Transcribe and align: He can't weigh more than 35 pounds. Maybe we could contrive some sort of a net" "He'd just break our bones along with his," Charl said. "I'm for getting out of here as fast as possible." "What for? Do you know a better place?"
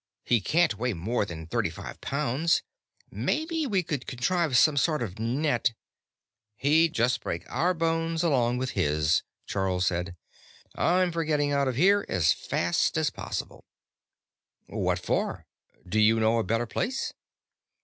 He 0.25 0.41
can't 0.41 0.79
weigh 0.79 0.93
more 0.95 1.25
than 1.27 1.45
35 1.45 2.01
pounds. 2.01 2.63
Maybe 3.11 3.67
we 3.67 3.83
could 3.83 4.07
contrive 4.07 4.57
some 4.57 4.75
sort 4.75 5.03
of 5.03 5.19
a 5.19 5.21
net" 5.21 5.75
"He'd 6.55 6.93
just 6.93 7.21
break 7.21 7.43
our 7.51 7.75
bones 7.75 8.23
along 8.23 8.57
with 8.57 8.71
his," 8.71 9.21
Charl 9.45 9.79
said. 9.79 10.15
"I'm 10.73 11.11
for 11.11 11.23
getting 11.23 11.51
out 11.51 11.67
of 11.67 11.75
here 11.75 12.03
as 12.09 12.33
fast 12.33 12.97
as 12.97 13.11
possible." 13.11 13.63
"What 14.65 14.97
for? 14.97 15.45
Do 15.87 15.99
you 15.99 16.19
know 16.19 16.39
a 16.39 16.43
better 16.43 16.65
place?" 16.65 17.13